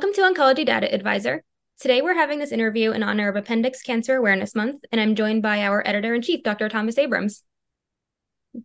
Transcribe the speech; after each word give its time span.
Welcome 0.00 0.14
to 0.14 0.32
Oncology 0.32 0.64
Data 0.64 0.90
Advisor. 0.94 1.44
Today 1.78 2.00
we're 2.00 2.14
having 2.14 2.38
this 2.38 2.52
interview 2.52 2.92
in 2.92 3.02
honor 3.02 3.28
of 3.28 3.36
Appendix 3.36 3.82
Cancer 3.82 4.16
Awareness 4.16 4.54
Month, 4.54 4.82
and 4.90 4.98
I'm 4.98 5.14
joined 5.14 5.42
by 5.42 5.60
our 5.60 5.86
editor 5.86 6.14
in 6.14 6.22
chief, 6.22 6.42
Dr. 6.42 6.70
Thomas 6.70 6.96
Abrams. 6.96 7.42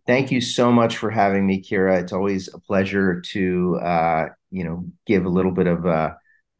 Thank 0.06 0.30
you 0.30 0.40
so 0.40 0.72
much 0.72 0.96
for 0.96 1.10
having 1.10 1.46
me, 1.46 1.62
Kira. 1.62 2.00
It's 2.00 2.14
always 2.14 2.48
a 2.54 2.58
pleasure 2.58 3.20
to 3.20 3.78
uh, 3.82 4.28
you 4.50 4.64
know 4.64 4.86
give 5.04 5.26
a 5.26 5.28
little 5.28 5.52
bit 5.52 5.66
of 5.66 5.84
uh, 5.84 6.14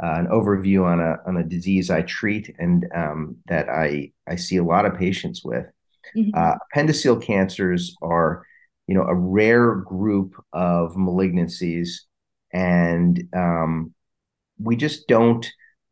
uh, 0.05 0.15
an 0.19 0.27
overview 0.27 0.85
on 0.85 1.01
a 1.01 1.27
on 1.27 1.39
a 1.39 1.43
disease 1.43 1.89
I 1.89 2.03
treat 2.03 2.55
and 2.59 2.87
um, 2.95 3.39
that 3.47 3.71
I 3.71 4.13
I 4.29 4.37
see 4.37 4.59
a 4.59 4.63
lot 4.63 4.85
of 4.85 4.99
patients 4.99 5.43
with. 5.43 5.65
Mm-hmm. 6.15 6.39
Uh, 6.39 6.57
appendiceal 6.75 7.23
cancers 7.23 7.95
are 8.03 8.45
you 8.87 8.95
know 8.95 9.05
a 9.05 9.15
rare 9.15 9.75
group 9.77 10.35
of 10.53 10.97
malignancies, 10.97 12.01
and 12.53 13.25
um, 13.35 13.95
we 14.59 14.77
just 14.77 15.09
don't 15.09 15.47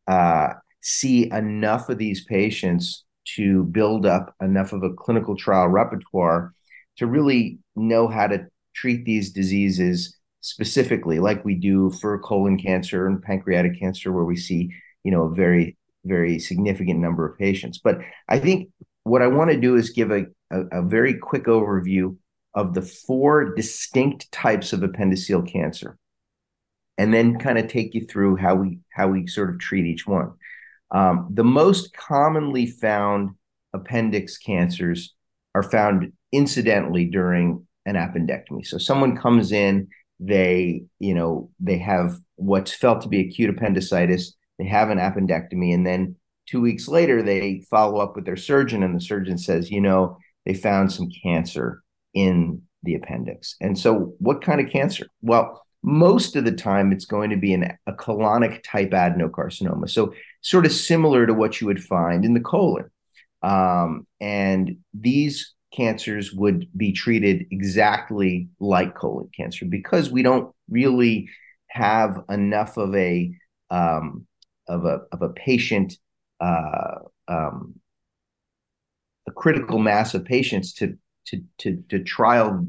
uh, 0.07 0.49
see 0.81 1.31
enough 1.31 1.89
of 1.89 1.97
these 1.97 2.23
patients 2.25 3.03
to 3.35 3.63
build 3.65 4.05
up 4.05 4.35
enough 4.41 4.71
of 4.71 4.83
a 4.83 4.93
clinical 4.93 5.35
trial 5.35 5.67
repertoire 5.67 6.53
to 6.97 7.07
really 7.07 7.57
know 7.75 8.07
how 8.07 8.27
to 8.27 8.47
treat 8.75 9.05
these 9.05 9.31
diseases 9.31 10.17
specifically, 10.41 11.19
like 11.19 11.43
we 11.43 11.55
do 11.55 11.89
for 11.89 12.19
colon 12.19 12.57
cancer 12.57 13.07
and 13.07 13.21
pancreatic 13.21 13.79
cancer, 13.79 14.11
where 14.11 14.25
we 14.25 14.35
see, 14.35 14.71
you 15.03 15.11
know, 15.11 15.23
a 15.23 15.33
very, 15.33 15.75
very 16.03 16.37
significant 16.37 16.99
number 16.99 17.27
of 17.27 17.37
patients. 17.37 17.79
But 17.83 17.99
I 18.29 18.37
think 18.37 18.69
what 19.03 19.23
I 19.23 19.27
want 19.27 19.49
to 19.51 19.59
do 19.59 19.75
is 19.75 19.89
give 19.89 20.11
a, 20.11 20.25
a, 20.51 20.79
a 20.79 20.81
very 20.83 21.15
quick 21.15 21.45
overview 21.45 22.15
of 22.53 22.73
the 22.73 22.81
four 22.81 23.55
distinct 23.55 24.31
types 24.31 24.71
of 24.71 24.81
appendiceal 24.81 25.51
cancer 25.51 25.97
and 26.97 27.13
then 27.13 27.39
kind 27.39 27.57
of 27.57 27.67
take 27.67 27.93
you 27.93 28.05
through 28.05 28.37
how 28.37 28.55
we 28.55 28.79
how 28.91 29.07
we 29.07 29.27
sort 29.27 29.49
of 29.49 29.59
treat 29.59 29.85
each 29.85 30.07
one. 30.07 30.33
Um, 30.91 31.29
the 31.33 31.43
most 31.43 31.95
commonly 31.95 32.65
found 32.65 33.31
appendix 33.73 34.37
cancers 34.37 35.13
are 35.53 35.63
found 35.63 36.13
incidentally 36.31 37.05
during 37.05 37.65
an 37.85 37.95
appendectomy. 37.95 38.65
So 38.65 38.77
someone 38.77 39.17
comes 39.17 39.51
in, 39.51 39.89
they 40.19 40.83
you 40.99 41.13
know 41.13 41.49
they 41.59 41.77
have 41.79 42.17
what's 42.35 42.73
felt 42.73 43.01
to 43.01 43.09
be 43.09 43.21
acute 43.21 43.49
appendicitis, 43.49 44.33
they 44.57 44.65
have 44.65 44.89
an 44.89 44.99
appendectomy, 44.99 45.73
and 45.73 45.85
then 45.85 46.15
two 46.47 46.61
weeks 46.61 46.87
later 46.87 47.21
they 47.21 47.63
follow 47.69 47.99
up 47.99 48.15
with 48.15 48.25
their 48.25 48.37
surgeon, 48.37 48.83
and 48.83 48.95
the 48.95 49.01
surgeon 49.01 49.37
says, 49.37 49.69
you 49.69 49.81
know, 49.81 50.17
they 50.45 50.53
found 50.53 50.91
some 50.91 51.09
cancer 51.23 51.83
in 52.13 52.61
the 52.83 52.95
appendix. 52.95 53.55
And 53.59 53.77
so, 53.77 54.13
what 54.19 54.41
kind 54.41 54.61
of 54.61 54.71
cancer? 54.71 55.07
Well 55.21 55.64
most 55.85 56.35
of 56.35 56.45
the 56.45 56.51
time 56.51 56.91
it's 56.91 57.05
going 57.05 57.29
to 57.29 57.37
be 57.37 57.53
an, 57.53 57.77
a 57.85 57.93
colonic 57.93 58.63
type 58.63 58.89
adenocarcinoma. 58.89 59.87
So, 59.87 60.13
sort 60.41 60.65
of 60.65 60.71
similar 60.71 61.27
to 61.27 61.33
what 61.33 61.61
you 61.61 61.67
would 61.67 61.83
find 61.83 62.25
in 62.25 62.33
the 62.33 62.39
colon. 62.39 62.89
Um, 63.43 64.07
and 64.19 64.77
these 64.95 65.53
cancers 65.71 66.33
would 66.33 66.67
be 66.75 66.91
treated 66.91 67.45
exactly 67.51 68.47
like 68.59 68.95
colon 68.95 69.29
cancer 69.35 69.65
because 69.65 70.09
we 70.09 70.23
don't 70.23 70.53
really 70.69 71.29
have 71.67 72.23
enough 72.29 72.77
of 72.77 72.95
a 72.95 73.31
um, 73.69 74.25
of 74.67 74.85
a 74.85 75.01
of 75.11 75.21
a 75.21 75.29
patient 75.29 75.93
uh, 76.39 76.95
um, 77.27 77.75
a 79.27 79.31
critical 79.31 79.77
mass 79.77 80.15
of 80.15 80.25
patients 80.25 80.73
to 80.73 80.97
to 81.27 81.43
to 81.59 81.83
to 81.89 82.03
trial 82.03 82.65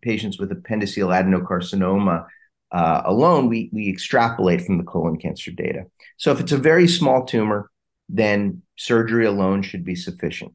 patients 0.00 0.38
with 0.38 0.50
appendiceal 0.50 1.08
adenocarcinoma 1.08 2.26
uh, 2.72 3.02
alone, 3.04 3.48
we, 3.48 3.68
we 3.72 3.88
extrapolate 3.88 4.62
from 4.62 4.78
the 4.78 4.84
colon 4.84 5.18
cancer 5.18 5.50
data. 5.50 5.84
So 6.16 6.32
if 6.32 6.40
it's 6.40 6.52
a 6.52 6.58
very 6.58 6.88
small 6.88 7.24
tumor, 7.24 7.70
then 8.08 8.62
surgery 8.76 9.26
alone 9.26 9.62
should 9.62 9.84
be 9.84 9.94
sufficient. 9.94 10.54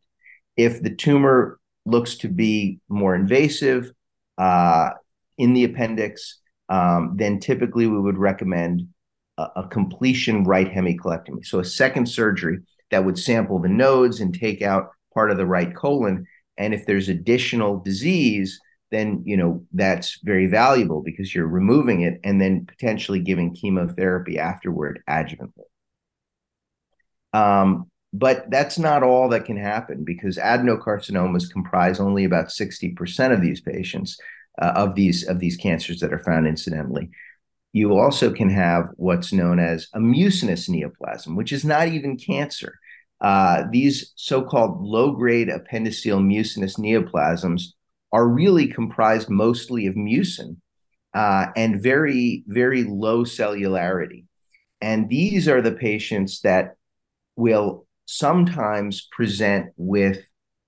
If 0.56 0.82
the 0.82 0.94
tumor 0.94 1.60
looks 1.86 2.16
to 2.18 2.28
be 2.28 2.80
more 2.90 3.16
invasive 3.16 3.92
uh, 4.38 4.92
in 5.38 5.54
the 5.54 5.64
appendix, 5.64 6.40
um, 6.70 7.14
then 7.16 7.40
typically 7.40 7.88
we 7.88 8.00
would 8.00 8.18
recommend 8.18 8.88
a, 9.38 9.48
a, 9.56 9.68
completion 9.68 10.44
right 10.44 10.70
hemicolectomy. 10.70 11.46
So 11.46 11.60
a 11.60 11.66
second 11.66 12.08
surgery 12.08 12.60
that 12.92 13.06
would 13.06 13.18
sample 13.18 13.60
the 13.60 13.70
nodes 13.70 14.20
and 14.20 14.38
take 14.38 14.62
out 14.62 14.90
part 15.14 15.32
of 15.32 15.38
the 15.38 15.46
right 15.46 15.74
colon. 15.74 16.26
And 16.58 16.74
if 16.74 16.86
there's 16.86 17.10
additional 17.10 17.80
disease, 17.80 18.60
then 18.92 19.24
you 19.26 19.38
know 19.38 19.64
that's 19.74 20.20
very 20.24 20.48
valuable 20.48 21.02
because 21.02 21.34
you're 21.34 21.48
removing 21.48 22.02
it 22.02 22.20
and 22.24 22.40
then 22.40 22.66
potentially 22.66 23.20
giving 23.20 23.54
chemotherapy 23.54 24.40
afterward 24.40 25.02
adjuvantly. 25.10 25.66
Um, 27.34 27.92
but 28.14 28.50
that's 28.50 28.80
not 28.80 29.04
all 29.04 29.30
that 29.30 29.46
can 29.46 29.58
happen 29.58 30.04
because 30.04 30.38
adenocarcinomas 30.38 31.52
comprise 31.52 32.00
only 32.00 32.24
about 32.24 32.48
60% 32.48 33.34
of 33.34 33.42
these 33.42 33.62
patients 33.62 34.18
uh, 34.62 34.74
of 34.76 34.96
these 34.96 35.28
of 35.28 35.40
these 35.40 35.58
cancers 35.58 36.00
that 36.00 36.14
are 36.14 36.24
found 36.24 36.48
incidentally. 36.48 37.10
You 37.74 37.98
also 37.98 38.32
can 38.32 38.50
have 38.50 38.90
what's 38.96 39.34
known 39.34 39.60
as 39.60 39.88
a 39.94 40.00
mucinous 40.00 40.68
neoplasm, 40.68 41.36
which 41.36 41.52
is 41.52 41.66
not 41.66 41.90
even 41.90 42.18
cancer. 42.18 42.80
Uh, 43.20 43.64
these 43.72 44.14
so-called 44.16 44.82
low-grade 44.82 45.48
appendiceal 45.50 46.24
mucinous 46.24 46.78
neoplasms 46.78 47.74
are 48.12 48.28
really 48.28 48.68
comprised 48.68 49.30
mostly 49.30 49.88
of 49.88 49.96
mucin 49.96 50.58
uh, 51.14 51.48
and 51.56 51.82
very, 51.82 52.44
very 52.48 52.84
low 52.84 53.24
cellularity. 53.24 54.26
And 54.82 55.10
these 55.10 55.48
are 55.48 55.62
the 55.62 55.72
patients 55.72 56.42
that 56.42 56.76
will 57.36 57.86
sometimes 58.06 59.08
present 59.12 59.72
with 59.76 60.24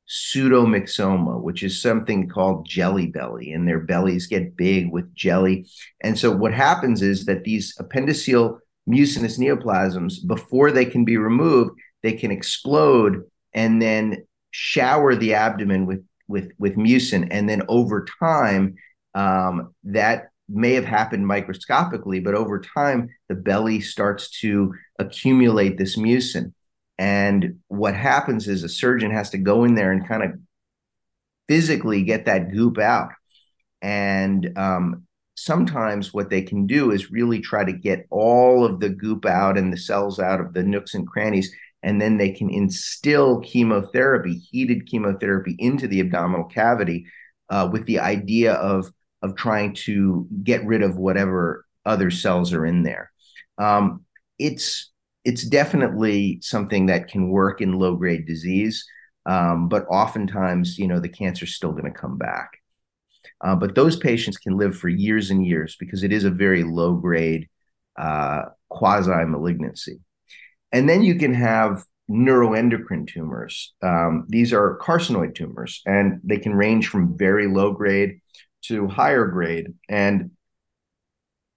pseudomyxoma, 0.09 1.39
which 1.39 1.61
is 1.61 1.81
something 1.81 2.27
called 2.27 2.67
jelly 2.67 3.07
belly, 3.07 3.53
and 3.53 3.67
their 3.67 3.79
bellies 3.79 4.25
get 4.25 4.57
big 4.57 4.91
with 4.91 5.13
jelly. 5.13 5.67
And 6.01 6.17
so 6.17 6.35
what 6.35 6.53
happens 6.53 7.01
is 7.01 7.25
that 7.25 7.43
these 7.43 7.75
appendiceal 7.77 8.57
mucinous 8.87 9.37
neoplasms, 9.37 10.25
before 10.25 10.71
they 10.71 10.85
can 10.85 11.05
be 11.05 11.17
removed, 11.17 11.79
they 12.01 12.13
can 12.13 12.31
explode 12.31 13.23
and 13.53 13.79
then 13.79 14.25
shower 14.51 15.15
the 15.15 15.35
abdomen 15.35 15.85
with 15.85 16.03
with 16.29 16.53
with 16.57 16.77
mucin, 16.77 17.27
and 17.31 17.49
then 17.49 17.63
over 17.67 18.05
time, 18.21 18.75
um, 19.15 19.73
that 19.83 20.29
may 20.47 20.73
have 20.73 20.85
happened 20.85 21.27
microscopically, 21.27 22.19
but 22.19 22.35
over 22.35 22.59
time, 22.59 23.09
the 23.27 23.35
belly 23.35 23.81
starts 23.81 24.29
to 24.41 24.73
accumulate 24.97 25.77
this 25.77 25.97
mucin. 25.97 26.53
And 26.97 27.59
what 27.67 27.95
happens 27.95 28.47
is 28.47 28.63
a 28.63 28.69
surgeon 28.69 29.11
has 29.11 29.29
to 29.31 29.37
go 29.37 29.63
in 29.63 29.75
there 29.75 29.91
and 29.91 30.07
kind 30.07 30.23
of 30.23 30.31
physically 31.47 32.03
get 32.03 32.25
that 32.25 32.51
goop 32.51 32.77
out. 32.77 33.11
And 33.81 34.57
um, 34.57 35.03
sometimes 35.35 36.13
what 36.13 36.29
they 36.29 36.41
can 36.41 36.67
do 36.67 36.91
is 36.91 37.11
really 37.11 37.39
try 37.39 37.63
to 37.63 37.71
get 37.71 38.05
all 38.09 38.65
of 38.65 38.79
the 38.79 38.89
goop 38.89 39.25
out 39.25 39.57
and 39.57 39.71
the 39.71 39.77
cells 39.77 40.19
out 40.19 40.41
of 40.41 40.53
the 40.53 40.63
nooks 40.63 40.93
and 40.93 41.07
crannies 41.07 41.53
and 41.83 42.01
then 42.01 42.17
they 42.17 42.31
can 42.31 42.49
instill 42.49 43.39
chemotherapy, 43.39 44.35
heated 44.35 44.85
chemotherapy, 44.87 45.55
into 45.59 45.87
the 45.87 45.99
abdominal 45.99 46.45
cavity 46.45 47.05
uh, 47.49 47.69
with 47.71 47.85
the 47.85 47.99
idea 47.99 48.53
of 48.53 48.91
of 49.21 49.35
trying 49.35 49.73
to 49.73 50.27
get 50.43 50.65
rid 50.65 50.81
of 50.81 50.97
whatever 50.97 51.65
other 51.85 52.09
cells 52.09 52.53
are 52.53 52.65
in 52.65 52.83
there. 52.83 53.11
Um, 53.57 54.05
it's 54.37 54.91
it's 55.25 55.43
definitely 55.43 56.39
something 56.41 56.85
that 56.85 57.09
can 57.09 57.29
work 57.29 57.61
in 57.61 57.79
low 57.79 57.95
grade 57.95 58.25
disease, 58.25 58.85
um, 59.25 59.67
but 59.67 59.85
oftentimes, 59.89 60.77
you 60.77 60.87
know, 60.87 60.99
the 60.99 61.09
cancer's 61.09 61.55
still 61.55 61.71
going 61.71 61.91
to 61.91 61.99
come 61.99 62.17
back. 62.17 62.51
Uh, 63.41 63.55
but 63.55 63.75
those 63.75 63.95
patients 63.95 64.37
can 64.37 64.57
live 64.57 64.77
for 64.77 64.89
years 64.89 65.29
and 65.29 65.45
years 65.45 65.75
because 65.79 66.03
it 66.03 66.11
is 66.11 66.23
a 66.23 66.31
very 66.31 66.63
low 66.63 66.93
grade 66.93 67.47
uh, 67.97 68.43
quasi 68.69 69.25
malignancy. 69.25 69.99
And 70.71 70.87
then 70.87 71.01
you 71.01 71.15
can 71.15 71.33
have 71.33 71.83
neuroendocrine 72.09 73.07
tumors. 73.07 73.73
Um, 73.81 74.25
these 74.27 74.51
are 74.51 74.79
carcinoid 74.79 75.35
tumors, 75.35 75.81
and 75.85 76.19
they 76.23 76.37
can 76.37 76.53
range 76.53 76.87
from 76.87 77.17
very 77.17 77.47
low 77.47 77.71
grade 77.71 78.21
to 78.63 78.87
higher 78.87 79.25
grade. 79.25 79.73
And 79.87 80.31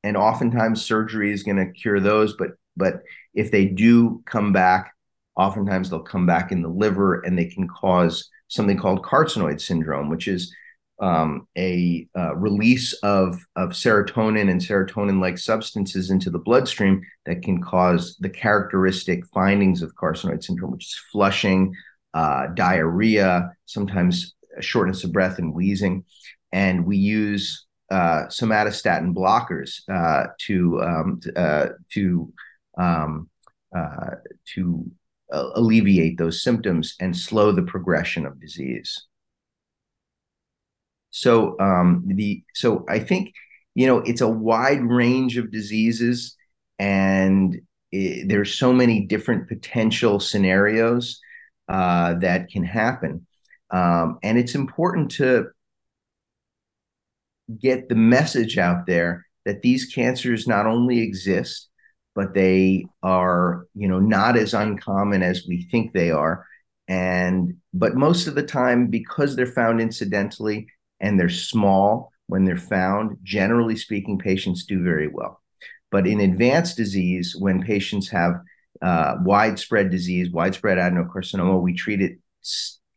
and 0.05 0.17
oftentimes 0.17 0.85
surgery 0.85 1.33
is 1.33 1.43
going 1.43 1.59
to 1.59 1.73
cure 1.73 2.01
those, 2.01 2.37
but 2.37 2.51
but 2.77 3.03
if 3.35 3.51
they 3.51 3.67
do 3.67 4.23
come 4.27 4.53
back, 4.53 4.95
oftentimes 5.37 5.91
they'll 5.91 6.01
come 6.01 6.27
back 6.27 6.53
in 6.53 6.63
the 6.63 6.69
liver, 6.69 7.21
and 7.21 7.39
they 7.39 7.47
can 7.47 7.69
cause 7.69 8.29
something 8.49 8.77
called 8.79 9.03
carcinoid 9.03 9.61
syndrome, 9.61 10.11
which 10.11 10.29
is 10.29 10.55
um, 11.03 11.49
a 11.59 12.07
uh, 12.17 12.35
release 12.37 12.93
of, 13.03 13.45
of 13.57 13.71
serotonin 13.71 14.49
and 14.49 14.61
serotonin 14.61 15.21
like 15.21 15.37
substances 15.37 16.11
into 16.11 16.31
the 16.31 16.39
bloodstream 16.39 17.03
that 17.27 17.43
can 17.43 17.61
cause 17.61 18.17
the 18.21 18.31
characteristic 18.31 19.27
findings 19.35 19.83
of 19.83 19.95
carcinoid 19.97 20.45
syndrome, 20.45 20.71
which 20.71 20.85
is 20.87 21.01
flushing, 21.11 21.75
uh, 22.15 22.47
diarrhea, 22.55 23.51
sometimes 23.67 24.35
shortness 24.61 25.03
of 25.03 25.13
breath 25.13 25.39
and 25.39 25.53
wheezing. 25.53 26.05
And 26.53 26.87
we 26.87 26.97
use 26.99 27.67
uh, 27.91 28.27
somatostatin 28.29 29.13
blockers 29.13 29.81
uh, 29.91 30.29
to 30.39 30.81
um, 30.83 31.21
uh, 31.35 31.67
to 31.93 32.33
um, 32.79 33.29
uh, 33.77 34.11
to 34.55 34.91
alleviate 35.33 36.17
those 36.17 36.43
symptoms 36.43 36.95
and 37.01 37.17
slow 37.17 37.51
the 37.53 37.63
progression 37.63 38.25
of 38.25 38.41
disease. 38.41 39.07
So 41.13 41.57
um, 41.61 42.03
the 42.07 42.43
so 42.55 42.85
I 42.89 42.99
think 42.99 43.33
you 43.75 43.87
know 43.87 43.99
it's 43.99 44.21
a 44.21 44.29
wide 44.29 44.83
range 44.83 45.37
of 45.37 45.53
diseases, 45.53 46.37
and 46.79 47.61
it, 47.93 48.29
there's 48.29 48.55
so 48.55 48.73
many 48.73 49.07
different 49.07 49.47
potential 49.47 50.19
scenarios 50.19 51.21
uh, 51.69 52.15
that 52.15 52.51
can 52.51 52.65
happen, 52.65 53.27
um, 53.71 54.19
and 54.23 54.39
it's 54.39 54.57
important 54.57 55.13
to 55.13 55.47
get 57.61 57.89
the 57.89 57.95
message 57.95 58.59
out 58.59 58.87
there 58.87 59.27
that 59.45 59.63
these 59.63 59.87
cancers 59.87 60.49
not 60.49 60.67
only 60.67 61.01
exist 61.01 61.69
but 62.15 62.35
they 62.35 62.85
are 63.03 63.67
you 63.75 63.89
know 63.89 63.99
not 63.99 64.37
as 64.37 64.55
uncommon 64.55 65.23
as 65.23 65.47
we 65.47 65.63
think 65.71 65.93
they 65.93 66.11
are. 66.11 66.47
And 66.89 67.57
but 67.73 67.95
most 67.95 68.27
of 68.27 68.35
the 68.35 68.43
time 68.43 68.89
because 68.89 69.37
they're 69.37 69.47
found 69.47 69.81
incidentally 69.81 70.69
and 71.03 71.21
they're 71.21 71.29
small 71.29 72.13
when 72.29 72.45
they're 72.45 72.57
found. 72.57 73.19
Generally 73.23 73.77
speaking 73.77 74.19
patients 74.19 74.65
do 74.65 74.83
very 74.83 75.09
well. 75.09 75.43
But 75.91 76.07
in 76.07 76.21
advanced 76.21 76.79
disease 76.79 77.37
when 77.39 77.63
patients 77.63 78.09
have 78.09 78.37
uh, 78.81 79.17
widespread 79.21 79.91
disease 79.91 80.31
widespread 80.31 80.77
adenocarcinoma 80.77 81.61
we 81.61 81.73
treat 81.73 82.01
it 82.01 82.19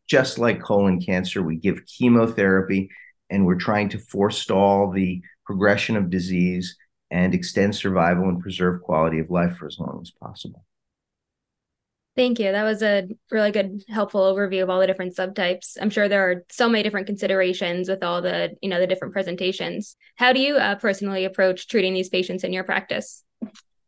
just 0.08 0.40
like 0.40 0.62
colon 0.62 1.02
cancer. 1.02 1.42
We 1.42 1.58
give 1.58 1.86
chemotherapy 1.86 2.90
and 3.30 3.46
we're 3.46 3.56
trying 3.56 3.90
to 3.90 4.00
forestall 4.00 4.92
the 4.92 5.22
progression 5.46 5.98
of 5.98 6.10
disease 6.10 6.78
and 7.12 7.34
extend 7.34 7.76
survival 7.76 8.30
and 8.30 8.40
preserve 8.40 8.82
quality 8.82 9.20
of 9.20 9.30
life 9.30 9.58
for 9.58 9.68
as 9.68 9.78
long 9.80 10.00
as 10.02 10.12
possible. 10.12 10.64
Thank 12.16 12.40
you. 12.40 12.52
That 12.52 12.64
was 12.64 12.82
a 12.82 13.10
really 13.30 13.52
good, 13.52 13.84
helpful 13.90 14.22
overview 14.22 14.64
of 14.64 14.70
all 14.70 14.80
the 14.80 14.88
different 14.88 15.18
subtypes. 15.18 15.78
I'm 15.82 15.90
sure 15.90 16.08
there 16.08 16.32
are 16.32 16.46
so 16.50 16.70
many 16.70 16.82
different 16.82 17.08
considerations 17.08 17.90
with 17.90 18.04
all 18.04 18.22
the, 18.22 18.52
you 18.62 18.70
know, 18.70 18.80
the 18.80 18.88
different 18.88 19.14
presentations. 19.14 19.98
How 20.16 20.32
do 20.32 20.40
you 20.40 20.56
uh, 20.56 20.76
personally 20.76 21.26
approach 21.26 21.68
treating 21.68 21.94
these 21.94 22.08
patients 22.08 22.46
in 22.46 22.54
your 22.54 22.64
practice? 22.64 23.24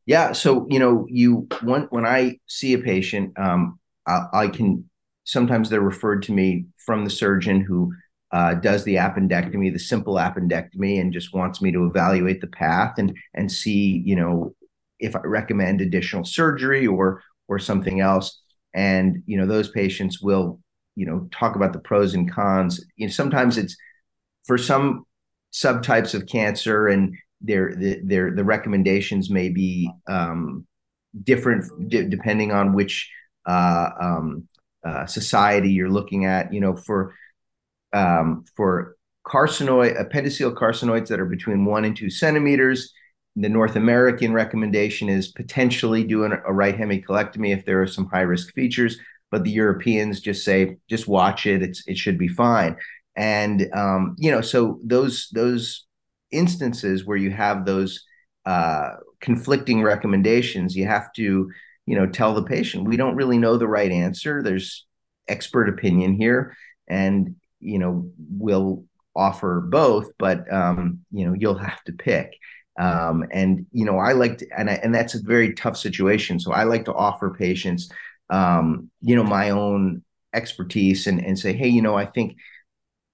Yeah, 0.06 0.32
so 0.32 0.68
you 0.70 0.80
know, 0.80 1.06
you 1.10 1.48
when 1.64 1.84
when 1.90 2.06
I 2.06 2.40
see 2.48 2.74
a 2.74 2.80
patient, 2.80 3.38
um, 3.38 3.80
I, 4.08 4.24
I 4.34 4.48
can 4.48 4.90
sometimes 5.26 5.70
they're 5.70 5.82
referred 5.82 6.24
to 6.24 6.32
me 6.32 6.66
from 6.86 7.04
the 7.04 7.10
surgeon 7.10 7.62
who 7.62 7.94
uh, 8.32 8.56
does 8.56 8.84
the 8.86 8.96
appendectomy, 8.96 9.72
the 9.72 9.80
simple 9.80 10.16
appendectomy, 10.16 11.00
and 11.00 11.14
just 11.14 11.34
wants 11.34 11.62
me 11.62 11.72
to 11.74 11.86
evaluate 11.86 12.40
the 12.42 12.48
path 12.48 12.96
and 12.98 13.18
and 13.34 13.52
see, 13.52 14.02
you 14.06 14.16
know, 14.16 14.56
if 15.00 15.16
I 15.16 15.20
recommend 15.24 15.82
additional 15.82 16.24
surgery 16.24 16.88
or 16.88 17.22
or 17.48 17.60
something 17.60 18.00
else. 18.00 18.42
And 18.74 19.24
you 19.26 19.38
know, 19.38 19.48
those 19.48 19.70
patients 19.70 20.22
will, 20.22 20.60
you 20.96 21.06
know, 21.06 21.28
talk 21.32 21.56
about 21.56 21.74
the 21.74 21.80
pros 21.80 22.14
and 22.14 22.32
cons. 22.32 22.84
You 22.96 23.08
know, 23.08 23.12
sometimes 23.12 23.58
it's 23.58 23.76
for 24.46 24.58
some 24.58 25.06
subtypes 25.54 26.14
of 26.14 26.28
cancer, 26.28 26.88
and 26.88 27.16
their 27.42 27.76
the, 27.76 28.00
their 28.04 28.36
the 28.36 28.44
recommendations 28.44 29.30
may 29.30 29.50
be 29.50 29.92
um, 30.08 30.66
different 31.24 31.90
d- 31.90 32.08
depending 32.10 32.52
on 32.52 32.74
which 32.74 33.10
uh, 33.48 33.90
um, 34.00 34.48
uh, 34.86 35.06
society 35.06 35.72
you're 35.72 35.90
looking 35.90 36.26
at. 36.26 36.54
You 36.54 36.62
know, 36.62 36.76
for 36.76 37.16
um, 37.94 38.46
for 38.56 38.96
carcinoid 39.26 40.00
appendiceal 40.00 40.54
carcinoids 40.54 41.08
that 41.08 41.20
are 41.20 41.26
between 41.26 41.66
one 41.66 41.86
and 41.86 41.96
two 41.98 42.10
centimeters. 42.10 42.94
The 43.40 43.50
North 43.50 43.76
American 43.76 44.34
recommendation 44.34 45.10
is 45.10 45.28
potentially 45.28 46.04
doing 46.04 46.32
a 46.32 46.54
right 46.54 46.76
hemicolectomy 46.76 47.56
if 47.56 47.66
there 47.66 47.82
are 47.82 47.88
some 47.88 48.08
high 48.08 48.22
risk 48.22 48.54
features, 48.54 48.98
but 49.30 49.44
the 49.44 49.52
Europeans 49.52 50.20
just 50.20 50.44
say 50.44 50.78
just 50.90 51.08
watch 51.08 51.46
it; 51.46 51.62
it's 51.62 51.84
it 51.88 51.98
should 51.98 52.18
be 52.18 52.28
fine. 52.28 52.78
And 53.16 53.68
um, 53.74 54.16
you 54.18 54.32
know, 54.32 54.42
so 54.42 54.80
those 54.84 55.30
those 55.34 55.86
instances 56.32 57.06
where 57.06 57.18
you 57.18 57.32
have 57.32 57.66
those 57.66 58.04
uh, 58.46 58.92
conflicting 59.22 59.84
recommendations, 59.84 60.76
you 60.76 60.86
have 60.86 61.12
to 61.14 61.52
you 61.86 61.96
know 61.96 62.08
tell 62.08 62.34
the 62.34 62.44
patient 62.44 62.88
we 62.88 62.98
don't 62.98 63.16
really 63.16 63.38
know 63.38 63.58
the 63.58 63.68
right 63.68 63.92
answer. 63.92 64.42
There's 64.42 64.86
expert 65.28 65.70
opinion 65.70 66.16
here, 66.16 66.56
and 66.88 67.36
you 67.60 67.80
know, 67.80 68.12
we'll 68.18 68.86
offer 69.16 69.62
both, 69.62 70.12
but 70.20 70.52
um, 70.54 71.00
you 71.12 71.26
know, 71.26 71.34
you'll 71.34 71.58
have 71.58 71.84
to 71.86 71.92
pick. 71.92 72.38
Um, 72.78 73.26
and 73.32 73.66
you 73.72 73.86
know, 73.86 73.98
I 73.98 74.14
like 74.14 74.40
to, 74.40 74.48
and 74.58 74.70
I, 74.70 74.74
and 74.76 74.94
that's 74.94 75.16
a 75.16 75.22
very 75.22 75.54
tough 75.54 75.78
situation. 75.78 76.40
So 76.40 76.52
I 76.52 76.64
like 76.64 76.86
to 76.86 76.94
offer 76.94 77.36
patients, 77.38 77.90
um, 78.30 78.90
you 79.02 79.16
know, 79.16 79.24
my 79.24 79.50
own 79.50 80.04
expertise 80.34 81.08
and 81.08 81.24
and 81.24 81.38
say, 81.38 81.54
hey, 81.54 81.68
you 81.68 81.82
know, 81.82 81.96
I 81.96 82.06
think 82.06 82.38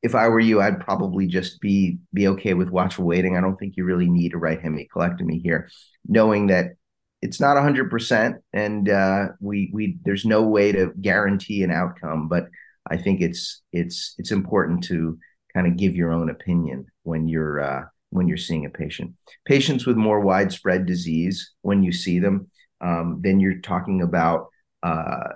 if 0.02 0.16
I 0.16 0.28
were 0.28 0.40
you, 0.40 0.62
I'd 0.62 0.82
probably 0.82 1.28
just 1.28 1.62
be 1.62 1.98
be 2.14 2.28
okay 2.30 2.54
with 2.54 2.70
watchful 2.70 3.06
waiting. 3.06 3.38
I 3.38 3.42
don't 3.42 3.58
think 3.58 3.78
you 3.78 3.86
really 3.86 4.10
need 4.10 4.34
a 4.34 4.38
right 4.38 4.62
hemicolectomy 4.62 5.42
here, 5.42 5.70
knowing 6.08 6.48
that 6.48 6.76
it's 7.22 7.40
not 7.40 7.56
100% 7.56 8.36
and 8.52 8.90
uh, 8.90 9.28
we 9.40 9.72
we 9.74 9.98
there's 10.04 10.26
no 10.26 10.44
way 10.44 10.74
to 10.74 10.92
guarantee 11.00 11.64
an 11.64 11.72
outcome, 11.72 12.28
but 12.28 12.48
I 12.90 12.98
think 12.98 13.22
it's 13.22 13.62
it's 13.72 14.14
it's 14.18 14.32
important 14.32 14.84
to 14.86 15.18
kind 15.54 15.68
of 15.68 15.78
give 15.78 15.96
your 15.96 16.12
own 16.12 16.30
opinion 16.30 16.88
when 17.04 17.28
you're 17.30 17.62
uh, 17.62 17.84
when 18.14 18.28
you're 18.28 18.38
seeing 18.38 18.66
a 18.66 18.70
patient. 18.70 19.14
Patients 19.46 19.86
with 19.86 19.98
more 19.98 20.20
widespread 20.20 20.86
disease, 20.86 21.52
when 21.62 21.84
you 21.84 21.92
see 21.92 22.20
them, 22.20 22.48
um, 22.82 23.20
then 23.24 23.40
you're 23.40 23.60
talking 23.60 24.02
about 24.02 24.48
uh, 24.84 25.30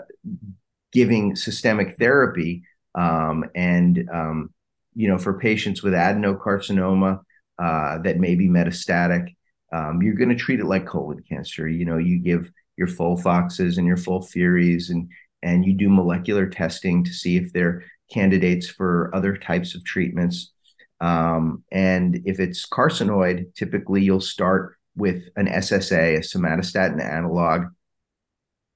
giving 0.92 1.36
systemic 1.36 1.98
therapy, 1.98 2.64
um, 2.96 3.46
and 3.56 4.08
um, 4.14 4.54
you 4.96 5.08
know, 5.08 5.18
for 5.18 5.40
patients 5.40 5.84
with 5.84 5.94
adenocarcinoma 5.94 7.22
uh, 7.60 7.98
that 8.00 8.20
may 8.20 8.36
be 8.36 8.48
metastatic, 8.48 9.36
um, 9.72 10.02
you're 10.02 10.16
going 10.16 10.30
to 10.30 10.36
treat 10.36 10.60
it 10.60 10.66
like 10.66 10.86
colon 10.86 11.24
cancer. 11.28 11.68
You 11.68 11.86
know, 11.86 11.98
you 11.98 12.20
give 12.20 12.52
your 12.78 12.88
FOLFOXes 12.88 13.78
and 13.78 13.88
your 13.88 13.98
FOLFIRIs 13.98 14.90
and 14.90 15.10
and 15.44 15.64
you 15.66 15.74
do 15.74 15.90
molecular 15.90 16.48
testing 16.48 17.04
to 17.04 17.14
see 17.14 17.38
if 17.38 17.54
they're 17.54 17.84
candidates 18.12 18.68
for 18.68 19.12
other 19.14 19.38
types 19.38 19.76
of 19.76 19.84
treatments. 19.84 20.52
Um, 21.00 21.64
and 21.72 22.22
if 22.26 22.40
it's 22.40 22.68
carcinoid, 22.68 23.54
typically 23.54 24.04
you'll 24.04 24.19
start 24.19 24.78
with 24.95 25.30
an 25.36 25.48
SSA, 25.48 26.18
a 26.18 26.19
somatostatin 26.21 27.04
analog, 27.04 27.68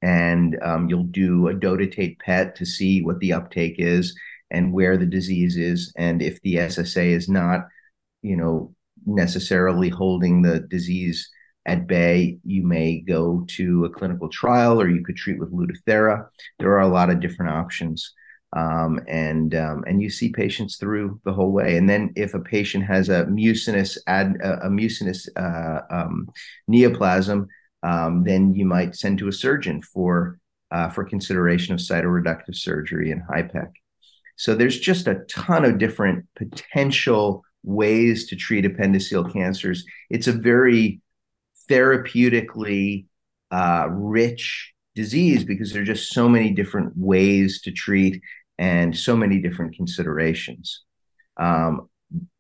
and 0.01 0.57
um, 0.62 0.89
you'll 0.89 1.03
do 1.03 1.48
a 1.48 1.53
dotatate 1.53 2.19
PET 2.19 2.55
to 2.55 2.65
see 2.65 3.01
what 3.01 3.19
the 3.19 3.34
uptake 3.34 3.75
is 3.77 4.15
and 4.50 4.74
where 4.74 4.98
the 4.98 5.05
disease 5.05 5.57
is. 5.57 5.93
And 5.98 6.22
if 6.22 6.41
the 6.41 6.55
SSA 6.55 7.07
is 7.07 7.29
not, 7.29 7.62
you 8.22 8.36
know, 8.36 8.74
necessarily 9.05 9.89
holding 9.89 10.41
the 10.41 10.60
disease 10.60 11.29
at 11.65 11.88
bay, 11.88 12.39
you 12.43 12.63
may 12.63 13.00
go 13.00 13.45
to 13.48 13.86
a 13.86 13.89
clinical 13.89 14.29
trial 14.29 14.81
or 14.81 14.89
you 14.89 15.03
could 15.03 15.15
treat 15.15 15.39
with 15.39 15.53
Lutathera. 15.53 16.27
There 16.60 16.72
are 16.72 16.81
a 16.81 16.88
lot 16.88 17.10
of 17.10 17.19
different 17.19 17.51
options. 17.51 18.13
Um, 18.55 19.00
and 19.08 19.55
um, 19.55 19.84
and 19.88 20.01
you 20.01 20.10
see 20.10 20.29
patients 20.29 20.75
through 20.75 21.22
the 21.24 21.31
whole 21.31 21.51
way. 21.51 21.77
And 21.77 21.89
then 21.89 22.12
if 22.15 22.34
a 22.34 22.39
patient 22.39 22.86
has 22.86 23.08
a 23.08 23.25
mucinous 23.27 23.98
ad, 24.08 24.36
a 24.43 24.70
mucinous 24.70 25.29
uh, 25.38 25.79
um, 25.89 26.27
neoplasm, 26.70 27.48
um, 27.84 28.24
then 28.24 28.53
you 28.53 28.65
might 28.65 28.96
send 28.96 29.20
to 29.20 29.29
a 29.29 29.34
surgeon 29.34 29.81
for 29.81 30.39
uh, 30.72 30.89
for 30.89 31.03
consideration 31.03 31.74
of 31.74 31.79
cytoreductive 31.79 32.55
surgery 32.55 33.12
and 33.12 33.22
HIPEC. 33.24 33.72
So 34.36 34.55
there's 34.55 34.79
just 34.79 35.08
a 35.08 35.24
ton 35.29 35.65
of 35.65 35.77
different 35.77 36.25
potential 36.36 37.43
ways 37.63 38.27
to 38.27 38.36
treat 38.36 38.65
appendiceal 38.65 39.31
cancers. 39.31 39.86
It's 40.10 40.27
a 40.27 40.31
very 40.31 41.01
therapeutically 41.70 43.05
uh, 43.51 43.88
rich 43.89 44.74
disease 44.96 45.43
because 45.43 45.72
there 45.72 45.81
are 45.81 45.86
just 45.86 46.12
so 46.13 46.27
many 46.27 46.51
different 46.51 46.93
ways 46.98 47.62
to 47.62 47.72
treat 47.72 48.22
and 48.62 48.96
so 48.96 49.18
many 49.18 49.39
different 49.39 49.75
considerations. 49.75 50.84
Um, 51.38 51.89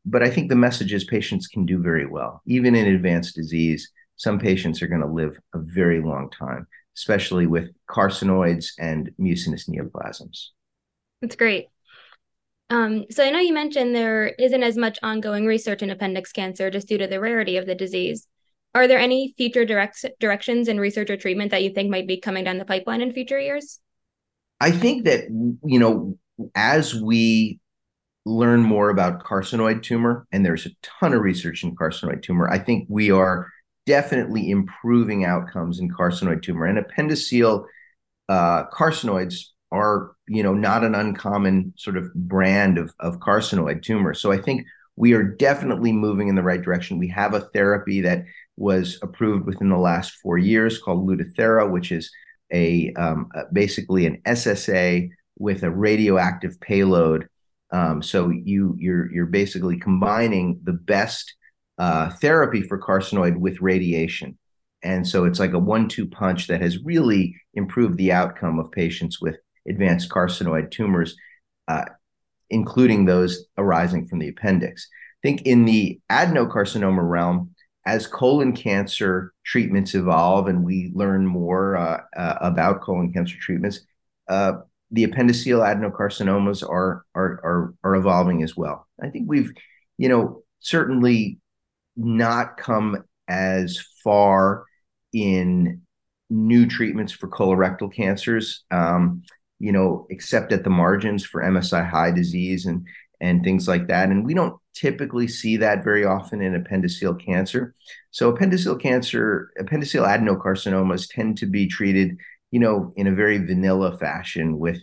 but 0.05 0.21
I 0.21 0.29
think 0.29 0.49
the 0.49 0.55
message 0.55 0.93
is 0.93 1.03
patients 1.03 1.47
can 1.47 1.65
do 1.65 1.81
very 1.81 2.05
well. 2.05 2.43
Even 2.45 2.75
in 2.75 2.93
advanced 2.93 3.35
disease, 3.35 3.91
some 4.17 4.37
patients 4.37 4.83
are 4.83 4.87
going 4.87 5.01
to 5.01 5.07
live 5.07 5.39
a 5.55 5.57
very 5.57 5.99
long 5.99 6.29
time, 6.29 6.67
especially 6.95 7.47
with 7.47 7.71
carcinoids 7.89 8.67
and 8.77 9.09
mucinous 9.17 9.67
neoplasms. 9.67 10.49
That's 11.21 11.35
great. 11.35 11.69
Um, 12.69 13.05
so 13.09 13.25
I 13.25 13.31
know 13.31 13.39
you 13.39 13.53
mentioned 13.53 13.95
there 13.95 14.27
isn't 14.27 14.63
as 14.63 14.77
much 14.77 14.99
ongoing 15.01 15.47
research 15.47 15.81
in 15.81 15.89
appendix 15.89 16.31
cancer 16.31 16.69
just 16.69 16.87
due 16.87 16.99
to 16.99 17.07
the 17.07 17.19
rarity 17.19 17.57
of 17.57 17.65
the 17.65 17.75
disease. 17.75 18.27
Are 18.75 18.87
there 18.87 18.99
any 18.99 19.33
future 19.37 19.65
direct, 19.65 20.05
directions 20.19 20.67
in 20.67 20.79
research 20.79 21.09
or 21.09 21.17
treatment 21.17 21.49
that 21.49 21.63
you 21.63 21.71
think 21.73 21.89
might 21.89 22.07
be 22.07 22.19
coming 22.19 22.43
down 22.43 22.59
the 22.59 22.65
pipeline 22.65 23.01
in 23.01 23.11
future 23.11 23.39
years? 23.39 23.79
I 24.61 24.69
think 24.69 25.05
that, 25.05 25.23
you 25.63 25.79
know, 25.79 26.17
as 26.53 26.93
we 26.93 27.59
learn 28.25 28.61
more 28.61 28.89
about 28.91 29.23
carcinoid 29.23 29.81
tumor, 29.81 30.27
and 30.31 30.45
there's 30.45 30.67
a 30.67 30.75
ton 30.83 31.13
of 31.13 31.21
research 31.21 31.63
in 31.63 31.75
carcinoid 31.75 32.21
tumor, 32.21 32.47
I 32.47 32.59
think 32.59 32.85
we 32.87 33.09
are 33.09 33.49
definitely 33.87 34.51
improving 34.51 35.25
outcomes 35.25 35.79
in 35.79 35.89
carcinoid 35.89 36.43
tumor. 36.43 36.65
And 36.65 36.77
appendiceal 36.77 37.65
uh, 38.29 38.65
carcinoids 38.67 39.45
are, 39.71 40.11
you 40.27 40.43
know, 40.43 40.53
not 40.53 40.83
an 40.83 40.93
uncommon 40.93 41.73
sort 41.75 41.97
of 41.97 42.13
brand 42.13 42.77
of, 42.77 42.93
of 42.99 43.19
carcinoid 43.19 43.81
tumor. 43.81 44.13
So 44.13 44.31
I 44.31 44.37
think 44.37 44.67
we 44.95 45.13
are 45.13 45.23
definitely 45.23 45.91
moving 45.91 46.27
in 46.27 46.35
the 46.35 46.43
right 46.43 46.61
direction. 46.61 46.99
We 46.99 47.07
have 47.07 47.33
a 47.33 47.41
therapy 47.41 48.01
that 48.01 48.25
was 48.57 48.99
approved 49.01 49.47
within 49.47 49.69
the 49.69 49.77
last 49.77 50.11
four 50.21 50.37
years 50.37 50.77
called 50.77 51.07
Lutathera, 51.07 51.71
which 51.71 51.91
is 51.91 52.11
a 52.51 52.93
um, 52.93 53.29
basically 53.51 54.05
an 54.05 54.21
SSA 54.25 55.09
with 55.37 55.63
a 55.63 55.71
radioactive 55.71 56.59
payload. 56.59 57.27
Um, 57.71 58.01
so 58.01 58.29
you 58.29 58.75
you're 58.77 59.11
you're 59.11 59.25
basically 59.25 59.77
combining 59.77 60.59
the 60.63 60.73
best 60.73 61.33
uh, 61.77 62.09
therapy 62.09 62.61
for 62.61 62.79
carcinoid 62.79 63.37
with 63.37 63.61
radiation, 63.61 64.37
and 64.83 65.07
so 65.07 65.25
it's 65.25 65.39
like 65.39 65.53
a 65.53 65.59
one-two 65.59 66.07
punch 66.07 66.47
that 66.47 66.61
has 66.61 66.83
really 66.83 67.35
improved 67.53 67.97
the 67.97 68.11
outcome 68.11 68.59
of 68.59 68.71
patients 68.71 69.21
with 69.21 69.37
advanced 69.67 70.09
carcinoid 70.09 70.71
tumors, 70.71 71.15
uh, 71.67 71.85
including 72.49 73.05
those 73.05 73.45
arising 73.57 74.07
from 74.07 74.19
the 74.19 74.27
appendix. 74.27 74.87
I 75.23 75.27
think 75.27 75.43
in 75.43 75.65
the 75.65 75.99
adenocarcinoma 76.11 77.07
realm, 77.07 77.55
as 77.85 78.07
colon 78.07 78.53
cancer 78.53 79.33
treatments 79.43 79.95
evolve 79.95 80.47
and 80.47 80.63
we 80.63 80.91
learn 80.93 81.25
more 81.25 81.75
uh, 81.77 82.01
uh, 82.15 82.37
about 82.41 82.81
colon 82.81 83.11
cancer 83.11 83.37
treatments, 83.39 83.81
uh, 84.27 84.53
the 84.91 85.07
appendiceal 85.07 85.61
adenocarcinomas 85.61 86.63
are, 86.63 87.05
are 87.15 87.39
are 87.43 87.73
are 87.83 87.95
evolving 87.95 88.43
as 88.43 88.55
well. 88.57 88.87
I 89.01 89.09
think 89.09 89.25
we've, 89.27 89.51
you 89.97 90.09
know, 90.09 90.43
certainly 90.59 91.39
not 91.95 92.57
come 92.57 93.03
as 93.27 93.79
far 94.03 94.65
in 95.13 95.81
new 96.29 96.65
treatments 96.65 97.11
for 97.11 97.27
colorectal 97.27 97.93
cancers, 97.93 98.63
um, 98.71 99.23
you 99.59 99.71
know, 99.71 100.07
except 100.09 100.51
at 100.51 100.63
the 100.63 100.69
margins 100.69 101.25
for 101.25 101.41
MSI 101.41 101.87
high 101.89 102.11
disease 102.11 102.65
and 102.65 102.85
and 103.21 103.43
things 103.43 103.67
like 103.67 103.87
that. 103.87 104.09
And 104.09 104.25
we 104.25 104.33
don't 104.33 104.59
typically 104.73 105.27
see 105.27 105.55
that 105.57 105.83
very 105.83 106.03
often 106.03 106.41
in 106.41 106.61
appendiceal 106.61 107.23
cancer. 107.23 107.75
So 108.09 108.33
appendiceal 108.33 108.81
cancer, 108.81 109.51
appendiceal 109.59 110.07
adenocarcinomas 110.07 111.07
tend 111.09 111.37
to 111.37 111.45
be 111.45 111.67
treated, 111.67 112.17
you 112.49 112.59
know, 112.59 112.91
in 112.95 113.07
a 113.07 113.13
very 113.13 113.37
vanilla 113.37 113.97
fashion 113.97 114.57
with, 114.57 114.81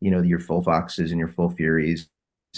you 0.00 0.10
know, 0.10 0.22
your 0.22 0.38
FOLFOXes 0.38 1.10
and 1.10 1.18
your 1.18 1.28
FOLFIRIs 1.28 2.06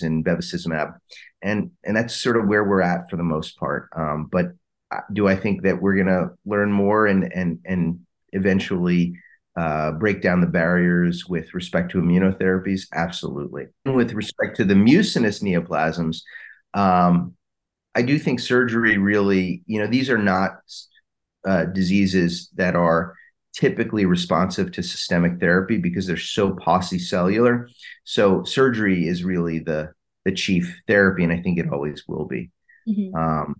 and 0.02 0.24
bevacizumab, 0.24 0.96
and 1.42 1.70
and 1.84 1.96
that's 1.96 2.14
sort 2.14 2.36
of 2.36 2.46
where 2.46 2.64
we're 2.64 2.82
at 2.82 3.08
for 3.10 3.16
the 3.16 3.22
most 3.24 3.58
part. 3.58 3.88
Um, 3.96 4.28
but 4.30 4.46
uh, 4.90 5.00
do 5.12 5.26
I 5.26 5.36
think 5.36 5.62
that 5.62 5.80
we're 5.80 5.94
going 5.94 6.06
to 6.06 6.30
learn 6.44 6.70
more 6.70 7.06
and 7.06 7.32
and 7.32 7.60
and 7.64 8.00
eventually 8.32 9.14
uh, 9.58 9.90
break 9.92 10.22
down 10.22 10.40
the 10.40 10.46
barriers 10.46 11.26
with 11.26 11.52
respect 11.52 11.90
to 11.90 11.98
immunotherapies? 11.98 12.82
Absolutely. 12.94 13.66
And 13.84 13.96
with 13.96 14.12
respect 14.12 14.56
to 14.58 14.64
the 14.64 14.76
mucinous 14.76 15.40
neoplasms, 15.40 16.22
um, 16.74 17.34
I 17.96 18.02
do 18.02 18.20
think 18.20 18.38
surgery 18.38 18.98
really, 18.98 19.64
you 19.66 19.80
know, 19.80 19.88
these 19.88 20.10
are 20.10 20.18
not 20.18 20.60
uh, 21.44 21.64
diseases 21.64 22.50
that 22.54 22.76
are 22.76 23.14
typically 23.52 24.04
responsive 24.04 24.70
to 24.70 24.82
systemic 24.82 25.40
therapy 25.40 25.78
because 25.78 26.06
they're 26.06 26.16
so 26.16 26.52
paucicellular. 26.52 27.66
So 28.04 28.44
surgery 28.44 29.08
is 29.08 29.24
really 29.24 29.58
the 29.58 29.90
the 30.24 30.32
chief 30.32 30.82
therapy, 30.86 31.24
and 31.24 31.32
I 31.32 31.40
think 31.40 31.58
it 31.58 31.72
always 31.72 32.04
will 32.06 32.26
be. 32.26 32.50
Mm-hmm. 32.88 33.16
Um, 33.16 33.56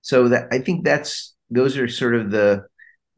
so 0.00 0.28
that 0.28 0.48
I 0.50 0.60
think 0.60 0.84
that's 0.84 1.34
those 1.50 1.76
are 1.76 1.88
sort 1.88 2.14
of 2.14 2.30
the 2.30 2.64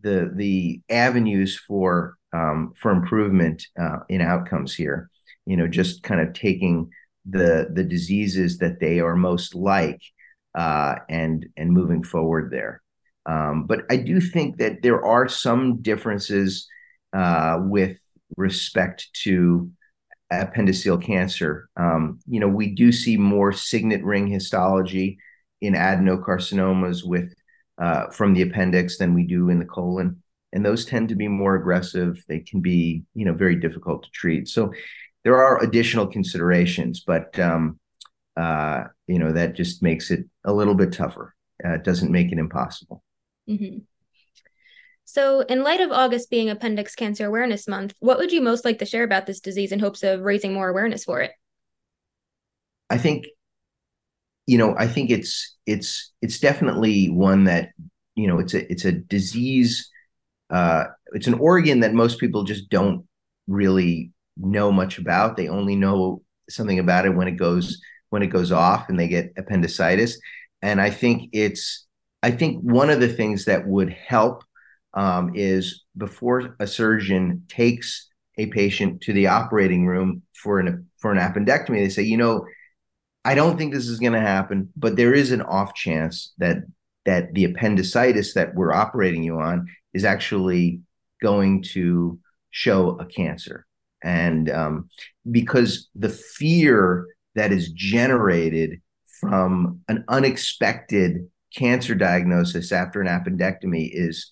the 0.03 0.33
the 0.35 0.81
avenues 0.89 1.59
for 1.59 2.17
um, 2.33 2.73
for 2.77 2.91
improvement 2.91 3.67
uh, 3.81 3.99
in 4.09 4.21
outcomes 4.21 4.75
here. 4.75 5.11
You 5.47 5.57
know, 5.57 5.67
just 5.67 6.03
kind 6.03 6.21
of 6.21 6.35
taking 6.35 6.91
the 7.29 7.69
the 7.73 7.85
diseases 7.85 8.59
that 8.59 8.81
they 8.81 9.01
are 9.01 9.17
most 9.17 9.55
like 9.55 10.01
uh, 10.55 10.97
and 11.09 11.47
and 11.57 11.71
moving 11.71 12.03
forward 12.03 12.51
there. 12.51 12.83
Um, 13.27 13.67
but 13.67 13.83
I 13.91 13.97
do 13.97 14.21
think 14.21 14.59
that 14.59 14.83
there 14.83 15.05
are 15.05 15.29
some 15.29 15.81
differences 15.81 16.67
uh, 17.13 17.59
with 17.61 17.99
respect 18.37 19.09
to 19.23 19.71
appendiceal 20.33 21.01
cancer. 21.03 21.69
Um, 21.77 22.19
you 22.27 22.41
know, 22.41 22.49
we 22.49 22.75
do 22.75 22.91
see 22.91 23.17
more 23.17 23.53
signet 23.53 24.03
ring 24.03 24.27
histology 24.27 25.19
in 25.61 25.75
adenocarcinomas 25.75 27.05
with 27.05 27.33
uh, 27.83 28.09
from 28.11 28.33
the 28.33 28.43
appendix 28.43 28.97
than 28.97 29.13
we 29.13 29.25
do 29.25 29.49
in 29.49 29.59
the 29.59 29.65
colon. 29.65 30.23
And 30.53 30.65
those 30.65 30.85
tend 30.85 31.09
to 31.09 31.17
be 31.17 31.27
more 31.27 31.57
aggressive. 31.57 32.23
They 32.29 32.39
can 32.39 32.61
be, 32.61 33.03
you 33.15 33.25
know, 33.25 33.33
very 33.33 33.57
difficult 33.57 34.05
to 34.05 34.11
treat. 34.11 34.47
So 34.47 34.73
there 35.25 35.37
are 35.37 35.61
additional 35.63 36.07
considerations, 36.07 37.03
but 37.05 37.37
um, 37.41 37.81
uh, 38.37 38.85
you 39.09 39.19
know 39.19 39.33
that 39.33 39.55
just 39.55 39.83
makes 39.83 40.11
it 40.11 40.25
a 40.45 40.53
little 40.53 40.75
bit 40.75 40.93
tougher. 40.93 41.35
Uh, 41.65 41.75
it 41.75 41.85
doesn't 41.85 42.13
make 42.13 42.31
it 42.31 42.39
impossible. 42.39 43.03
Mm-hmm. 43.49 43.79
So, 45.05 45.41
in 45.41 45.63
light 45.63 45.81
of 45.81 45.91
August 45.91 46.31
being 46.31 46.51
Appendix 46.51 46.95
Cancer 46.95 47.27
Awareness 47.27 47.69
Month, 47.69 47.95
what 47.99 48.19
would 48.19 48.33
you 48.33 48.41
most 48.41 48.65
like 48.65 48.79
to 48.79 48.87
share 48.87 49.05
about 49.05 49.27
this 49.27 49.41
disease 49.41 49.73
in 49.73 49.79
hopes 49.79 50.03
of 50.03 50.21
raising 50.21 50.55
more 50.55 50.69
awareness 50.69 51.05
for 51.05 51.21
it? 51.21 51.33
I 52.89 52.99
think 52.99 53.27
you 54.47 54.59
know, 54.59 54.75
I 54.77 54.87
think 54.87 55.11
it's 55.11 55.57
it's 55.67 56.13
it's 56.21 56.39
definitely 56.39 57.09
one 57.09 57.45
that 57.45 57.71
you 58.15 58.27
know 58.27 58.39
it's 58.39 58.55
a 58.55 58.71
it's 58.71 58.85
a 58.85 58.93
disease. 58.93 59.91
Uh, 60.51 60.85
it's 61.13 61.27
an 61.27 61.35
organ 61.35 61.81
that 61.81 61.95
most 61.95 62.19
people 62.19 62.45
just 62.45 62.69
don't 62.69 63.07
really 63.47 64.13
know 64.37 64.73
much 64.73 64.99
about. 64.99 65.37
They 65.37 65.49
only 65.49 65.77
know 65.77 66.23
something 66.51 66.79
about 66.79 67.07
it 67.07 67.15
when 67.15 67.29
it 67.29 67.37
goes 67.37 67.81
when 68.11 68.23
it 68.23 68.29
goes 68.29 68.53
off 68.53 68.89
and 68.89 68.99
they 68.99 69.09
get 69.09 69.33
appendicitis. 69.37 70.19
And 70.61 70.81
I 70.81 70.91
think 70.91 71.31
it's 71.33 71.87
I 72.23 72.31
think 72.31 72.61
one 72.63 72.91
of 72.91 73.01
the 73.01 73.09
things 73.09 73.47
that 73.47 73.67
would 73.67 73.91
help 73.91 74.45
um, 74.95 75.33
is 75.35 75.85
before 75.97 76.57
a 76.61 76.67
surgeon 76.67 77.45
takes 77.49 78.09
a 78.39 78.47
patient 78.47 79.01
to 79.03 79.13
the 79.13 79.27
operating 79.27 79.87
room 79.87 80.23
for 80.35 80.59
an 80.59 80.87
for 80.99 81.13
an 81.13 81.19
appendectomy, 81.19 81.79
they 81.79 81.89
say, 81.89 82.03
you 82.03 82.17
know, 82.17 82.45
I 83.25 83.35
don't 83.35 83.57
think 83.57 83.73
this 83.73 83.87
is 83.87 84.01
going 84.01 84.15
to 84.15 84.21
happen, 84.21 84.71
but 84.77 84.97
there 84.97 85.15
is 85.15 85.31
an 85.31 85.43
off 85.43 85.75
chance 85.75 86.33
that 86.39 86.59
that 87.05 87.35
the 87.35 87.45
appendicitis 87.45 88.35
that 88.35 88.55
we're 88.55 88.73
operating 88.73 89.25
you 89.25 89.39
on 89.41 89.67
is 89.93 90.05
actually 90.05 90.81
going 91.21 91.63
to 91.63 92.19
show 92.51 92.97
a 93.01 93.05
cancer. 93.05 93.67
And 94.05 94.49
um, 94.51 94.89
because 95.31 95.89
the 95.95 96.09
fear 96.09 97.07
that 97.35 97.53
is 97.53 97.71
generated 97.71 98.81
from 99.21 99.81
an 99.89 100.05
unexpected 100.09 101.29
cancer 101.55 101.95
diagnosis 101.95 102.73
after 102.73 103.01
an 103.01 103.09
appendectomy 103.09 103.89
is 103.93 104.31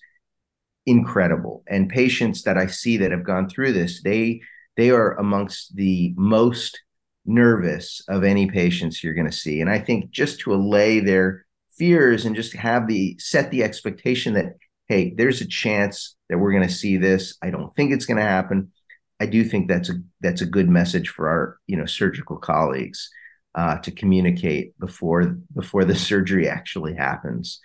incredible. 0.85 1.63
And 1.67 1.89
patients 1.89 2.43
that 2.43 2.57
I 2.57 2.67
see 2.67 2.97
that 2.97 3.11
have 3.11 3.23
gone 3.23 3.49
through 3.49 3.73
this, 3.73 4.01
they 4.03 4.41
they 4.77 4.89
are 4.89 5.17
amongst 5.17 5.75
the 5.75 6.13
most 6.17 6.79
nervous 7.25 8.01
of 8.07 8.23
any 8.23 8.49
patients 8.49 9.03
you're 9.03 9.13
going 9.13 9.29
to 9.29 9.35
see. 9.35 9.61
And 9.61 9.69
I 9.69 9.79
think 9.79 10.11
just 10.11 10.39
to 10.41 10.53
allay 10.53 10.99
their 10.99 11.45
fears 11.77 12.25
and 12.25 12.35
just 12.35 12.53
have 12.53 12.87
the 12.87 13.17
set 13.19 13.51
the 13.51 13.63
expectation 13.63 14.33
that, 14.33 14.55
hey, 14.87 15.13
there's 15.15 15.41
a 15.41 15.47
chance 15.47 16.15
that 16.29 16.37
we're 16.37 16.51
going 16.51 16.67
to 16.67 16.73
see 16.73 16.97
this. 16.97 17.37
I 17.41 17.49
don't 17.49 17.75
think 17.75 17.91
it's 17.91 18.05
going 18.05 18.17
to 18.17 18.23
happen. 18.23 18.71
I 19.19 19.27
do 19.27 19.43
think 19.43 19.67
that's 19.67 19.89
a 19.89 19.95
that's 20.21 20.41
a 20.41 20.47
good 20.47 20.67
message 20.67 21.09
for 21.09 21.29
our 21.29 21.57
you 21.67 21.77
know 21.77 21.85
surgical 21.85 22.37
colleagues 22.37 23.09
uh, 23.53 23.77
to 23.79 23.91
communicate 23.91 24.77
before 24.79 25.37
before 25.55 25.85
the 25.85 25.95
surgery 26.09 26.49
actually 26.49 26.95
happens, 26.95 27.59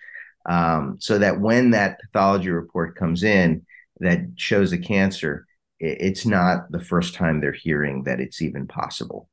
um, 0.46 0.98
so 1.00 1.18
that 1.18 1.40
when 1.40 1.70
that 1.70 1.98
pathology 2.00 2.50
report 2.50 2.96
comes 2.96 3.22
in 3.22 3.64
that 4.00 4.20
shows 4.36 4.72
a 4.72 4.78
cancer, 4.78 5.46
it's 5.80 6.26
not 6.26 6.70
the 6.70 6.80
first 6.80 7.14
time 7.14 7.40
they're 7.40 7.52
hearing 7.52 8.02
that 8.04 8.20
it's 8.20 8.42
even 8.42 8.66
possible 8.66 9.30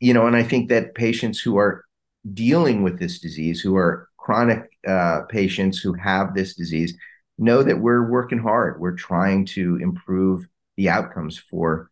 you 0.00 0.12
know, 0.12 0.26
and 0.26 0.36
I 0.36 0.42
think 0.42 0.68
that 0.68 0.94
patients 0.94 1.40
who 1.40 1.56
are 1.56 1.84
dealing 2.32 2.82
with 2.82 2.98
this 2.98 3.18
disease, 3.18 3.60
who 3.60 3.76
are 3.76 4.08
chronic 4.16 4.70
uh, 4.86 5.22
patients 5.28 5.78
who 5.78 5.92
have 5.94 6.34
this 6.34 6.54
disease, 6.54 6.96
know 7.38 7.62
that 7.62 7.80
we're 7.80 8.10
working 8.10 8.38
hard. 8.38 8.80
We're 8.80 8.96
trying 8.96 9.46
to 9.46 9.76
improve 9.76 10.46
the 10.76 10.88
outcomes 10.88 11.38
for 11.38 11.90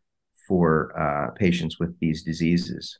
for 0.48 0.98
uh, 0.98 1.30
patients 1.32 1.78
with 1.78 1.98
these 2.00 2.22
diseases. 2.22 2.98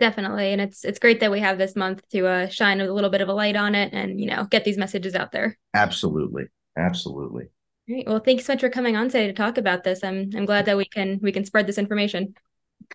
Definitely, 0.00 0.52
and 0.52 0.60
it's 0.60 0.84
it's 0.84 0.98
great 0.98 1.20
that 1.20 1.30
we 1.30 1.40
have 1.40 1.58
this 1.58 1.76
month 1.76 2.02
to 2.10 2.26
uh, 2.26 2.48
shine 2.48 2.80
a 2.80 2.92
little 2.92 3.10
bit 3.10 3.20
of 3.20 3.28
a 3.28 3.32
light 3.32 3.56
on 3.56 3.74
it, 3.74 3.92
and 3.92 4.20
you 4.20 4.26
know, 4.26 4.44
get 4.44 4.64
these 4.64 4.78
messages 4.78 5.14
out 5.14 5.30
there. 5.30 5.56
Absolutely, 5.72 6.44
absolutely. 6.76 7.44
Great. 7.86 8.06
Well, 8.06 8.18
thanks 8.18 8.46
so 8.46 8.54
much 8.54 8.60
for 8.60 8.70
coming 8.70 8.96
on 8.96 9.08
today 9.08 9.26
to 9.26 9.32
talk 9.32 9.58
about 9.58 9.84
this. 9.84 10.02
I'm 10.02 10.30
I'm 10.34 10.46
glad 10.46 10.66
that 10.66 10.76
we 10.76 10.86
can 10.86 11.20
we 11.22 11.32
can 11.32 11.44
spread 11.44 11.66
this 11.66 11.78
information. 11.78 12.34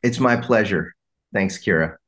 It's 0.03 0.19
my 0.19 0.36
pleasure. 0.36 0.93
Thanks, 1.34 1.58
Kira. 1.58 1.99